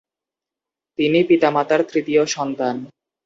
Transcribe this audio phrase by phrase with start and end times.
[0.99, 2.75] তিনি পিতামাতার তৃতীয় সন্তান।